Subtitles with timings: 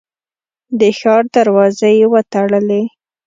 [0.79, 2.81] د ښار دروازې یې وتړلې.